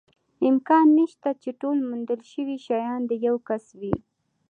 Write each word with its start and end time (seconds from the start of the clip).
امکان 0.49 0.85
نشته، 0.97 1.29
چې 1.41 1.49
ټول 1.61 1.77
موندل 1.89 2.21
شوي 2.31 2.57
شیان 2.65 3.01
د 3.07 3.11
یوه 3.25 3.39
کس 3.47 3.65
وي. 3.79 3.95